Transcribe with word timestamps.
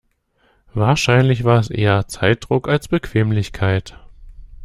Wahrscheinlich 0.73 1.43
war 1.43 1.59
es 1.59 1.69
eher 1.69 2.07
Zeitdruck 2.07 2.67
als 2.67 2.87
Bequemlichkeit. 2.87 3.99